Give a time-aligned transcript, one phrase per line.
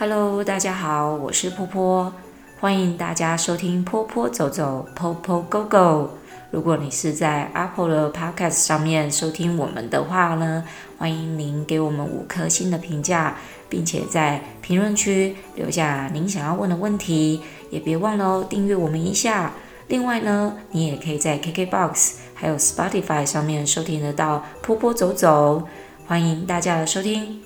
[0.00, 2.12] Hello，大家好，我是波波，
[2.60, 6.10] 欢迎大家收听波波走走，Popo Go Go。
[6.52, 10.62] 如果你是在 Apple 的 Podcast 上面收听我们的话呢，
[10.98, 13.38] 欢迎您给我们五颗星的评价，
[13.68, 17.40] 并且在评论区留下您想要问的问题，
[17.70, 19.52] 也别忘了哦，订阅我们一下。
[19.88, 25.64] 另外呢，你也可以在 KKBOX 还有 Spotify 上面收听得到波波走走，
[26.06, 27.42] 欢迎大家的收听。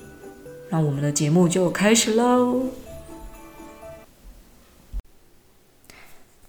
[0.73, 2.63] 那我们的节目就开始喽。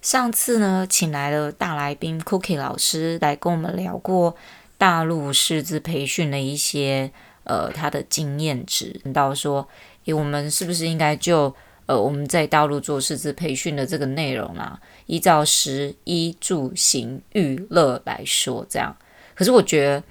[0.01, 4.35] 上次呢，请来了大来宾 Cookie 老师来跟我们聊过
[4.79, 9.69] 大陆师资培训的一些呃他的经验值，到说，
[10.07, 11.55] 诶，我们是不是应该就
[11.85, 18.97] 呃我们在大陆做师资培训的这个内容啊，依照食衣住行娱乐来说这样？
[19.35, 20.03] 可是我觉得。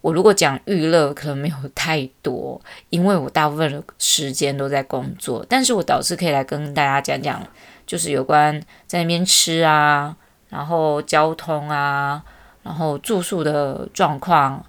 [0.00, 5.44] 我如果讲娱乐，可能没有太多，因为我大部分的时间都在工作。
[5.48, 7.42] 但是我倒是可以来跟大家讲讲，
[7.86, 10.16] 就是有关在那边吃啊，
[10.48, 12.22] 然后交通啊，
[12.62, 14.64] 然后住宿的状况，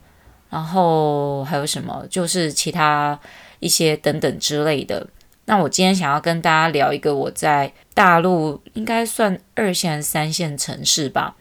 [0.50, 3.20] 然后还有什么，就是其他
[3.59, 5.06] 一些等等之类的。
[5.46, 11.36] 那我今天想要跟大家聊一个我在大陆应该算二线、三线城市吧。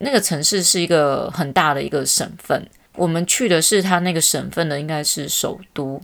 [0.00, 2.68] 那个城市是一个很大的一个省份。
[2.96, 6.00] 我们去的是他那个省份的，应该是首都。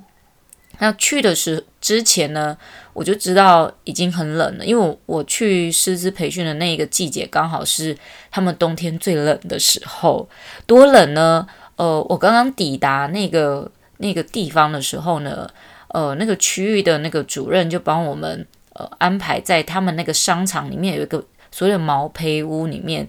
[0.80, 2.56] 那去的时之前呢，
[2.92, 7.96] 我就知道已经很冷了，因为我我去师资培训的那一个季节，刚好是
[8.30, 10.28] 他们冬天最冷的时候。
[10.66, 11.46] 多冷呢？
[11.76, 15.50] 呃，我刚刚抵达那个那个地方的时候呢，
[15.88, 23.08] 呃，那个区域的那个主任就帮我们呃安排在他们那个商场里面有一个所谓的毛坯屋里面。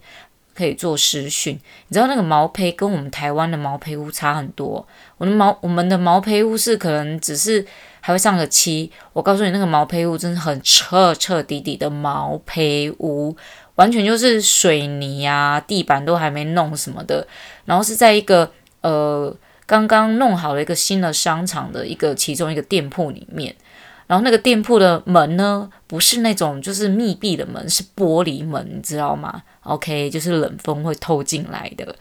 [0.59, 1.57] 可以做实训，
[1.87, 4.85] 你知道那个毛坯跟我们台湾的毛坯屋差很多。
[5.17, 7.65] 我的毛，我们的毛坯屋是可能只是
[8.01, 8.91] 还会上个漆。
[9.13, 13.33] 我告诉你，那个毛坯屋真的很彻彻底底的毛坯屋，
[13.75, 17.25] 完全就是水泥啊，地板都还没弄什么的。
[17.63, 19.33] 然后是在一个呃
[19.65, 23.55] 刚刚弄好了一个新的商场的一个其中一个店铺里面。
[24.09, 31.95] 然后那个店铺的门呢，不是那种就是密闭的门，是玻璃门，你知道吗？OK，就是冷风会透进来的。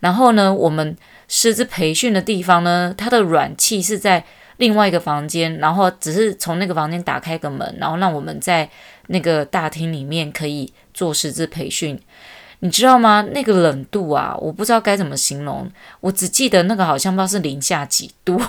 [0.00, 0.96] 然后呢，我们
[1.28, 4.24] 师资培训的地方呢，它的暖气是在
[4.56, 8.68] 另外一个房间，然后只是从那个房间打开个门，然后让我们在
[9.06, 11.96] 那个大厅里面可以做师资培训。
[12.58, 13.24] 你知道吗？
[13.32, 18.40] 那个冷度啊，我不知道该怎么形容，我只记得那个好像不知道是零下几度。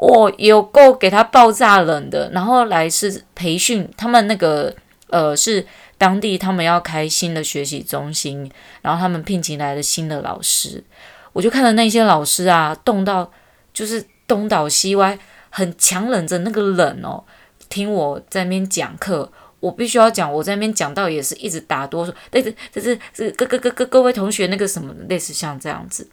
[0.00, 4.72] 我、有够给他爆炸冷的，然后来是培训他们那个
[5.08, 5.66] 呃是
[5.96, 8.48] 当地他们要开新的学习中心，
[8.80, 10.84] 然后他们聘请来的新的老师，
[11.32, 13.28] 我就看到那些老师啊冻到
[13.74, 15.18] 就是东倒西歪，
[15.50, 17.24] 很强忍着那个冷哦，
[17.68, 19.28] 听我在那边讲课，
[19.58, 26.08] 我必须要讲，我在那边讲到也是一直打哆嗦，但是这是是各各各各各位同学那个什么类似像这样子，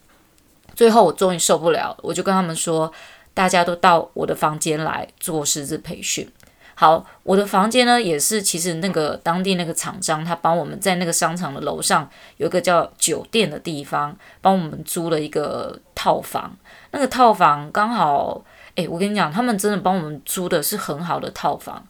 [0.73, 2.91] 最后我终于受不了，我就跟他们说。
[3.35, 6.27] 大家都到我的房间来做师资培训。
[6.77, 16.57] 好，我的房间呢，也是其实那个当地那个厂商，他帮我们在那个商场的楼上有一个叫酒店的地方，帮我们租了一个套房。
[16.91, 18.43] 那个套房刚好，
[18.75, 21.81] 诶，我跟你讲，他们真的帮我们租的是很好的套房。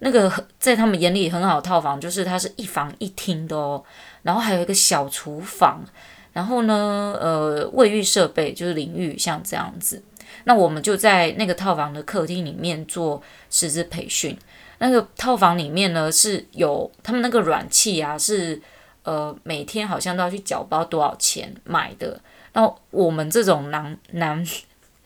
[0.00, 3.84] 那个在他们眼里很好套房，就是它是一房一厅的哦，
[4.22, 5.84] 然后还有一个小厨房，
[6.32, 10.02] 然后呢，呃，卫浴设备就是淋浴，像这样子。
[10.44, 14.36] 那我们就在那个套房的客厅里面做师资培训。
[14.78, 18.60] 那个套房里面呢，是有他们那个软气啊，是
[19.04, 22.20] 呃每天好像都要去缴包多少钱买的。
[22.52, 24.44] 那我们这种男男。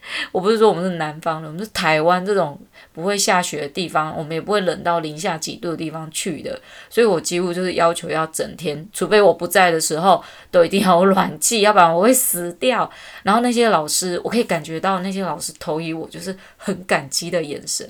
[0.33, 2.59] 我不是说我们是南方的，我们是台湾这种
[2.93, 6.59] 不会下雪的地方，我们也不会冷到零下几度的地方去的，
[6.89, 12.91] 所以我几乎就是要求要整天，除非我不在的时候，都一定要有暖气，要不然我会死掉。
[13.23, 17.87] 然后那些老师，我可以感觉到那些老师投以我就是很感激的眼神，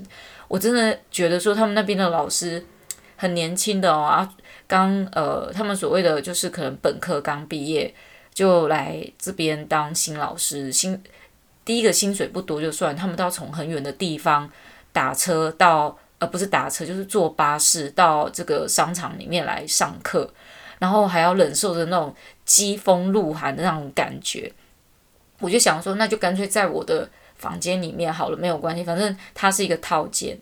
[0.49, 2.65] 我真的觉得说他们那边的老师
[3.17, 4.35] 很年轻的哦，啊，
[4.67, 7.95] 刚呃，他们所谓的就是可能本科刚毕业
[8.33, 11.03] 就来这边当新老师，新。
[11.67, 14.49] 第一个薪水不多就算，他们都要从很远的地方
[14.93, 20.33] 打车到，呃，不是打车，就是坐巴士到这个商场里面来上课，
[20.79, 22.15] 然后还要忍受着那种
[22.45, 24.53] 疾风露寒的那种感觉。
[25.41, 30.39] 我就想说，那就干脆在我的房间里面好了，没有关系，反正它是一个套间。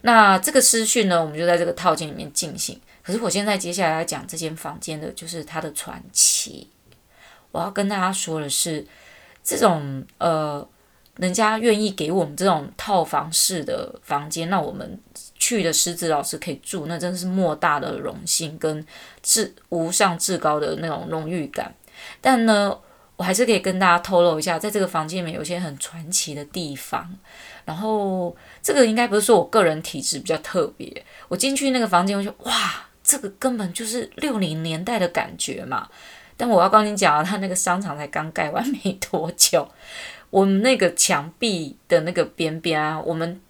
[0.00, 2.80] 那这个师训呢，我们就在这个套间里面进行。
[3.04, 6.68] 可是我现在接下来要讲这间房间的，就是它的传奇。
[7.52, 8.84] 我要跟大家说的是。
[9.44, 10.66] 这种呃
[11.18, 14.98] 人家愿意给我们这种套房式的房间，那我们
[15.38, 18.84] 去的师资老师可以住，那真的是莫大的荣幸跟
[19.22, 21.72] 至无上至高的那种荣誉感。
[22.20, 22.76] 但呢，
[23.14, 27.16] 我还是可以跟大家透露一下，在这个房间里面有些很传奇的地方。
[27.64, 35.88] 然后这个应该不是说我个人体质比较特别，我进去那个房间，我就哇，这个根本就是六零年代的感觉嘛。
[36.36, 39.68] 但我要跟你讲啊，他那个商场才刚盖完没多久。
[40.30, 43.40] 我们那个墙壁的那个边边啊，我们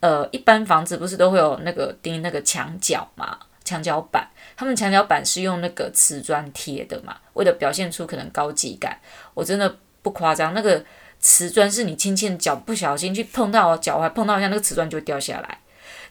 [0.00, 9.00] 呃一般房子不是都会有那个钉那个墙角嘛，墙角板，他们墙角板是用那个瓷砖贴的嘛，为了表现出可能高级感。
[9.32, 10.84] 我真的不夸张，那个
[11.18, 15.60] 瓷砖是你轻轻的脚不小心去碰到脚，还碰到一下那个瓷砖就掉下来，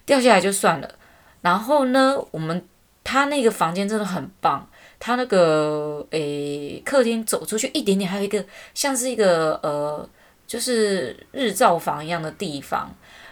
[0.04, 0.96] 掉下来就算了。
[1.42, 2.66] 然后呢，我们
[3.04, 4.68] 他那个房间真的很棒。
[5.06, 8.42] 他那个诶，客厅走出去一点点，还有一个
[8.74, 10.10] 像是一个呃，
[10.48, 12.90] 就是日照房一样的地方，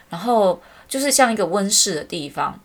[0.09, 2.59] 然后就是像一个温室的地方。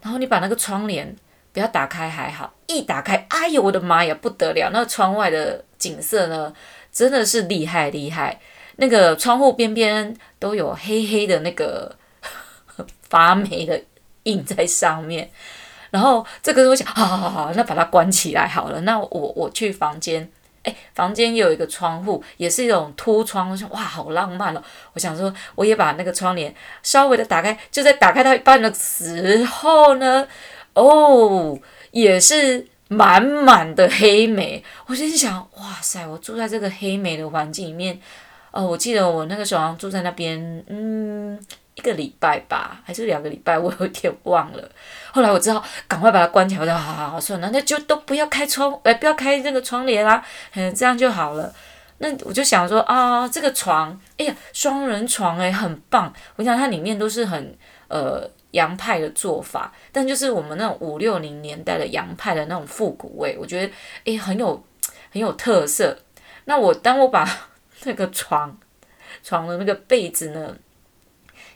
[0.00, 1.14] 然后你把那个窗帘
[1.52, 4.70] 不要打开还好，一打开，哎呦我的妈呀，不得了！
[4.72, 6.50] 那窗外的景色呢，
[6.90, 8.40] 真的是厉害厉害。
[8.76, 11.94] 那个窗户边边都有黑黑的那个
[13.10, 13.78] 发霉的
[14.22, 15.30] 印在上面。
[15.96, 18.82] 然后这个时候我想，好好好，那把它关起来好了。
[18.82, 20.30] 那我我去房间，
[20.64, 23.50] 诶，房间也有一个窗户，也是一种凸窗。
[23.50, 24.62] 我想，哇，好浪漫哦！
[24.92, 30.28] 我想说，我也把那个窗帘稍微的打开，就在打开到一半的时候呢，
[30.74, 31.58] 哦，
[31.92, 34.62] 也是满满的黑莓。
[34.88, 37.98] 我心想，哇塞，我住在这个黑莓的环境里面，
[38.50, 41.40] 哦，我记得我那个时候住在那边，嗯。
[41.76, 44.66] 一个礼拜吧，还是两个礼拜，我有点忘了。
[45.16, 46.60] 后来我只好赶快把它关起来。
[46.60, 50.22] 我说：“好好好，算了，那就都不要开窗，哎，不要开那个窗帘啦，
[50.52, 51.50] 嗯，这样就好了。”
[51.96, 56.12] 那我就想说啊，这个床，哎呀，双人床，哎，很棒。
[56.36, 57.56] 我想它里面都是很
[57.88, 63.72] 呃洋派的做法，但就是我们那种五六零年代的洋派的那种复古味，我觉得
[64.04, 64.62] 哎很有
[65.10, 65.98] 很有特色。
[66.44, 67.26] 那我当我把
[67.84, 68.54] 那个床
[69.22, 70.54] 床的那个被子呢，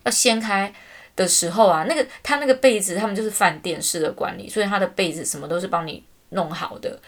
[0.05, 0.73] 要掀开
[1.21, 6.99] 的时候啊，那个他那个被子，他们就是饭店式的管理，所以他的被子什么都是帮你弄好的。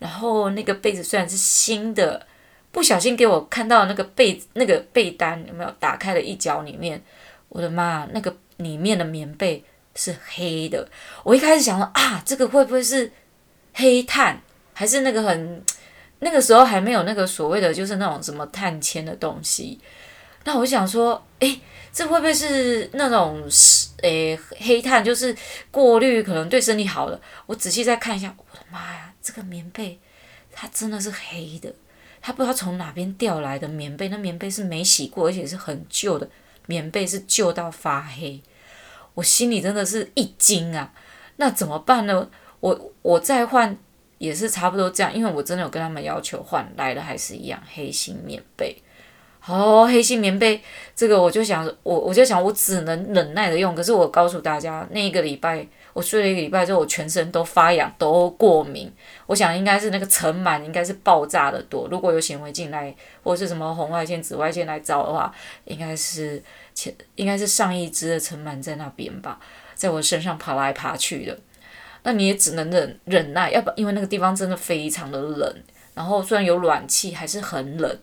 [0.00, 2.26] 然后那个被子虽然是新的，
[2.72, 7.00] 不小心给我看到那个被那个被单有没有打开了一角里面，
[7.48, 9.64] 我的妈，那个里面的棉被
[9.94, 10.88] 是黑的。
[11.22, 13.12] 我一开始想说啊，这个会不会是
[13.74, 14.42] 黑炭，
[14.72, 15.62] 还是那个很
[16.18, 19.78] 那个时候还没有那个所谓的就是那种什么碳纤的东西？
[20.44, 21.60] 那我想说，诶。
[21.94, 25.36] 这会不会是那种是诶黑炭，就是
[25.70, 27.20] 过滤可能对身体好的？
[27.44, 30.00] 我仔细再看一下，我的妈呀，这个棉被
[30.50, 31.70] 它真的是黑的，
[32.22, 36.26] 它不知道从哪边调来的棉被，那棉被是没洗过，而且是很旧的
[36.64, 38.40] 棉被，是旧到发黑。
[39.12, 40.94] 我心里真的是一惊啊！
[41.36, 42.30] 那怎么办呢？
[42.60, 43.76] 我我再换
[44.16, 48.74] 也是差不多这样，因为我真的有跟他们要求换来的还是一样黑心棉被。
[49.46, 50.60] 哦，黑心棉被，
[50.94, 53.74] 这个我就想，我我就想，我只能忍耐的用。
[53.74, 58.92] 可是我告诉大家，那一个礼拜我睡了一个礼拜之后，我全身都发痒，都过敏。
[59.26, 61.88] 我想应该是那个尘螨应该是爆炸的多。
[61.90, 62.94] 如果有显微镜来，
[63.24, 65.34] 或是什么红外线、紫外线来照的话，
[65.64, 66.40] 应该是
[66.72, 69.40] 前应该是上亿只的尘螨在那边吧，
[69.74, 71.36] 在我身上爬来爬去的。
[72.04, 75.56] 那你也只能忍忍耐，要不因为那个地方真的非常的冷，
[75.94, 77.98] 然后虽然有暖气，还是很冷。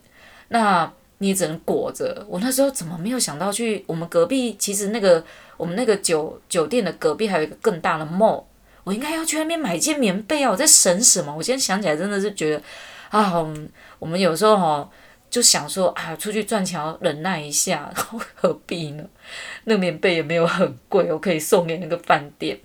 [0.48, 0.92] 那
[1.22, 2.26] 你也只能裹着。
[2.28, 4.56] 我那时候怎么没有想到去我们隔壁？
[4.58, 5.22] 其实那个
[5.56, 8.42] 我们那个酒酒店的隔壁还有一个更大的 mall，
[8.84, 10.50] 我应该要去那边买一件棉被啊！
[10.50, 11.34] 我在省什么？
[11.36, 12.62] 我现在想起来真的是觉得
[13.10, 13.46] 啊，
[13.98, 14.90] 我们有时候哈
[15.28, 17.92] 就想说啊，出去赚钱要忍耐一下，
[18.34, 19.04] 何必呢？
[19.64, 22.58] 那棉被也没有很贵，我可以送给那个饭店。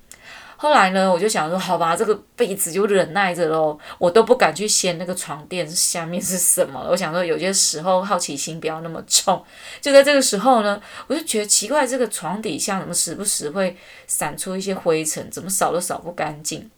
[0.57, 6.87] 后来呢，我就想说，好吧，这个被子就忍耐着喽，我都不敢去掀那个床垫下面是什么。
[6.89, 9.43] 我想说，有些时候好奇心不要那么重。
[9.81, 13.75] 就在这个时候呢，我就觉得奇怪，这个床底下怎么时不时会
[14.07, 16.69] 散出一些灰尘，怎么扫都扫不干净。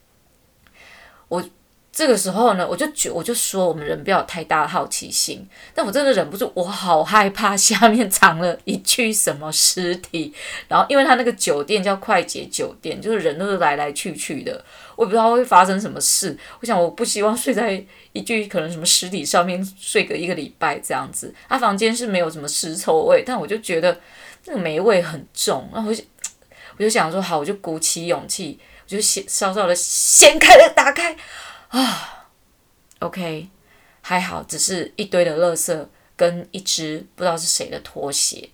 [1.97, 10.31] 这个时候呢，我就觉我就说我们人不要有太大的好奇心，但我真的忍不住，我好害怕 下面藏了一具什么尸体。
[10.67, 14.63] 然后，因为他那个酒店叫快捷酒店，就是人都是来来去去的，
[14.95, 16.37] 我也不知道会发生什么事。
[16.59, 21.33] 我想我不希望睡在一具可能什么尸体上面睡个一个礼拜这样子。
[21.49, 23.99] 他房间是没有什么尸臭味，但我就觉得
[24.45, 25.67] 那个霉味很重。
[25.73, 26.03] 然后我就
[26.77, 31.17] 我就想说好，我就鼓起勇气，我就先稍稍的掀开了，打开。
[31.69, 32.27] 啊，
[32.99, 33.49] OK，
[34.01, 38.49] 还好，只是一堆的垃圾跟一只不知道是谁的拖鞋，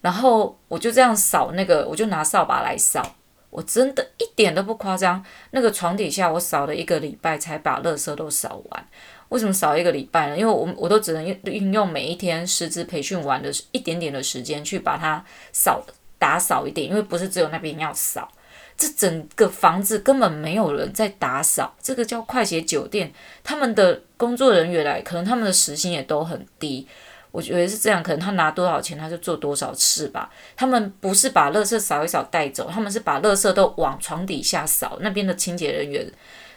[0.00, 3.16] 然后我就这样扫那个，我就拿扫把来扫，
[3.50, 8.88] 我真的一点都不夸张，那个床底下我扫了一个礼拜才把垃圾都扫完。
[9.30, 10.38] 为什么扫一个礼拜呢？
[10.38, 15.84] 因为我我都只能用运用每一天师资培训完的一点点的时间去把它扫
[16.18, 18.30] 打扫一点，因为不是只有那边要扫。
[18.76, 26.86] 这整个房子根本没有人在打扫，这个叫快捷酒店，他们的工作人员来，可能他们的时薪也都很低，
[27.30, 30.30] 我觉得是这样，可能他拿多少钱他就做多少次吧。
[30.56, 36.10] 他们不是把垃圾扫一扫带走，他们是把垃圾都往床底下扫，那边的清洁人员。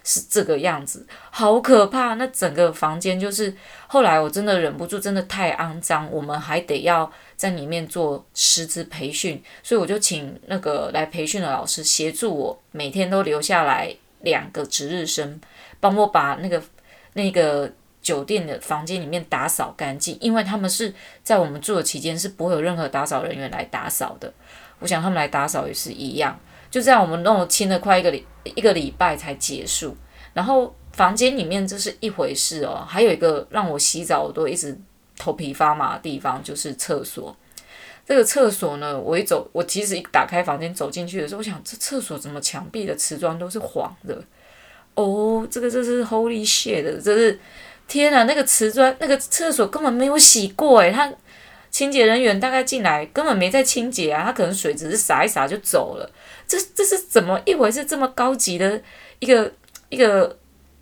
[0.08, 2.14] 是这个样子，好可怕！
[2.14, 3.54] 那整个房间就是，
[3.88, 15.42] 后来我真的忍不住，真的太肮脏，我们还得要在里面做师资培训，所以我就请那个来培训的老师协助我，每天都留下来两个值日生，
[15.82, 16.64] 帮我把那个
[17.12, 17.70] 那个
[18.02, 24.34] 酒店的房间里面打扫干净，因为他们是在我们住的期间是不会有任何打扫人员来打扫的，
[24.80, 26.40] 我想他们来打扫也是一样。
[26.70, 29.96] 就这样，我们弄了清了快一个礼一个礼拜才结束。
[30.34, 34.78] 然后房间里面这是一回事哦，还有一个让我洗澡我都一直
[35.18, 37.36] 头皮发麻的地方，就是厕所。
[38.06, 44.24] 这个厕所呢，我一走，我其实一打开房间走进去的时候，我想这厕所怎么墙壁的瓷砖都是黄的？
[44.94, 47.40] 哦，这个这是 Holy shit 的，这是
[47.88, 48.24] 天哪！
[48.24, 51.12] 那个瓷砖，那个厕所根本没有洗过诶，它。
[51.78, 56.12] 清洁人员大概进来根本没在清洁啊，他可能水只是洒一洒就走了。
[56.48, 57.86] 这这是怎么一回事？
[57.86, 58.82] 这么高级的
[59.20, 59.54] 一个
[59.90, 60.36] 一个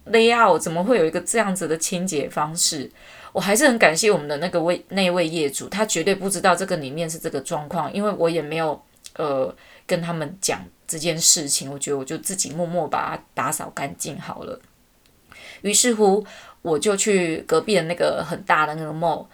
[0.06, 2.90] layout，怎么会有一个这样子的清洁方式？
[3.34, 8.82] 我还是很感谢我们的那个位那位业主，他绝对不知道这个里面是这个状况，因为我也没有
[9.18, 9.54] 呃
[9.86, 11.70] 跟他们讲这件事情。
[11.70, 14.58] 我觉得我就自己默默把它打扫干净好了。
[15.62, 16.26] 于是乎，
[16.62, 19.26] 我就去隔壁的那个很大的那个 mall。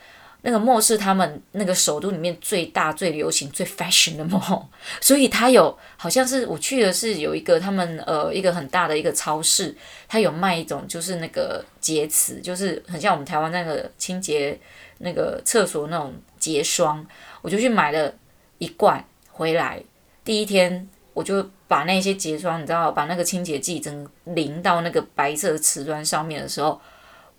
[0.44, 4.66] 那个 mall 是他们那个首都里面最大、最流行、最 fashion 的 mall，
[5.00, 9.76] 所以它有好像是我去的是有一个他们呃一个很大的一个超市，
[10.08, 14.60] 它有卖一种就是那个洁瓷，就是很像我们台湾那个清洁
[14.98, 17.06] 那个厕所那种洁霜，
[17.44, 18.12] 我就去买了
[18.58, 19.80] 一罐回来。
[20.26, 26.82] 第一天我就把那些洁霜，你知道，把那个清洁剂整淋到那个白色的瓷砖上面的时候。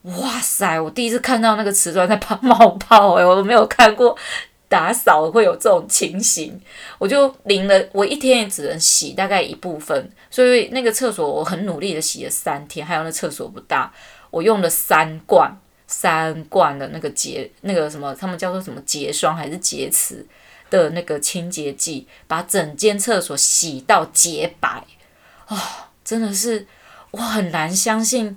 [0.03, 0.81] 哇塞！
[0.81, 4.17] 我第一次看到那个瓷砖在冒冒泡，诶， 我都没有看过
[4.69, 6.61] 打扫会有这种情形。
[6.99, 12.85] 我就淋了，我一天也只能洗大概一部分，所以那个厕所我很努力的洗了三天。
[12.85, 13.93] 还有那厕所不大，
[14.31, 15.57] 我用了三罐
[15.87, 20.27] 三罐的那个洁那个什么，他们叫做什么洁霜还是洁瓷
[20.69, 24.83] 的那个清洁剂，把整间厕所洗到洁白。
[25.47, 25.57] 哦，
[26.05, 26.67] 真的是
[27.13, 28.37] 我很难相信。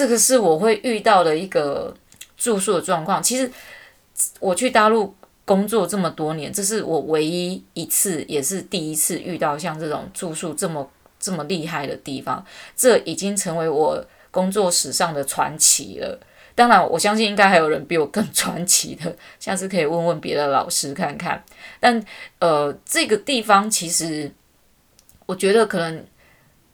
[0.00, 1.94] 这个是我会遇到的一个
[2.34, 3.22] 住宿的状况。
[3.22, 3.52] 其实
[4.38, 5.14] 我去大陆
[5.44, 12.42] 工作这么多年，这是我唯一一次，也是第一次遇到像这种住宿这么这么厉害的地方。
[12.74, 16.18] 这已经成为我工作史上的传奇了。
[16.54, 21.44] 当然，我相信应该还有人比我更传奇的，下次可以问问别的老师看看。
[21.78, 22.02] 但
[22.38, 24.32] 呃，这个地方其实
[25.26, 26.02] 我觉得可能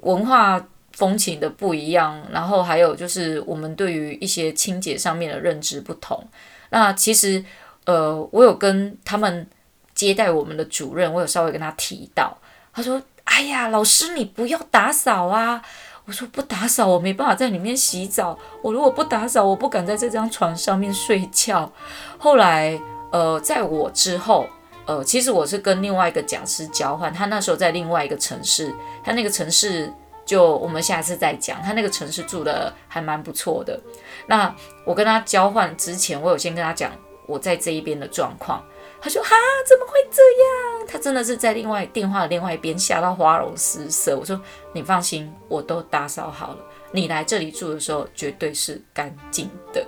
[0.03, 0.65] 文化。
[0.97, 6.27] 风情的不一样，然后还有就是我们对于一些清洁上面的认知不同。
[6.71, 7.45] 那其实，
[7.85, 9.47] 呃，我有跟他们
[9.95, 12.35] 接待我们的主任，我有稍微跟他提到，
[12.73, 15.63] 他说：“哎呀，老师你不要打扫啊！”
[16.07, 18.39] 我说：“不打扫，我没办法在里面洗澡。
[18.63, 21.71] 我如果不打扫，我不敢在这张床上面睡觉。”
[22.17, 22.81] 后来，
[23.13, 24.47] 呃，在我之后，
[24.87, 28.75] 呃，其实我是跟另外一个讲师交换，他那时候在另外一个城市，
[29.05, 29.93] 他那个城市。
[30.27, 33.81] 就我们下次再讲，他那个城市住的还蛮不错的。
[34.27, 34.55] 那
[34.85, 36.93] 我跟他交换之前，我有先跟他讲
[37.27, 38.63] 我在这一边的状况。
[39.01, 39.31] 他说：“哈，
[39.69, 44.17] 怎么会这样？”他真的是在另外电话的另外一边吓到花容失色。
[44.19, 44.41] 我说
[44.75, 46.59] ：“你放心，我都打扫好了。
[46.91, 49.87] 你来这里住的时候，绝对是干净的。”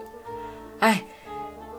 [0.79, 1.05] 哎，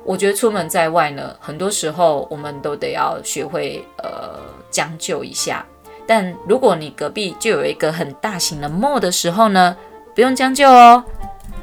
[0.04, 4.40] 我觉得出门在外呢，很多时候我们都得要学会呃
[4.70, 5.66] 将就一下。
[6.10, 9.78] 但如果你隔壁就有一个很大型的 mall 的时候呢，
[10.16, 11.04] 不用将就哦，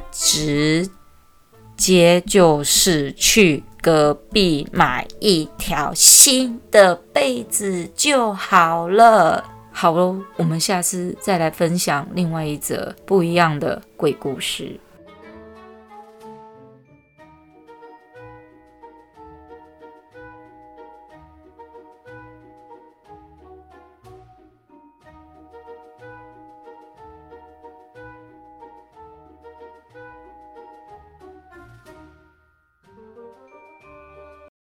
[0.09, 0.89] 直
[1.75, 9.43] 接就是去隔壁买一条新的被子就好了。
[9.73, 14.79] 好喽，我们下次再来分享另外一则不一样的鬼故事。